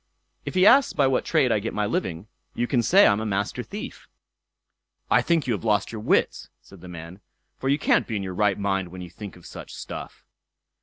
[0.45, 3.25] "If he asks by what trade I get my living, you can say I'm a
[3.27, 4.07] Master Thief."
[5.11, 7.19] "I think you've lost your wits", said the man,
[7.59, 10.25] "for you can't be in your right mind when you think of such stuff."